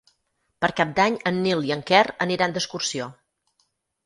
[0.63, 3.11] Per Cap d'Any en Nil i en Quer aniran d'excursió.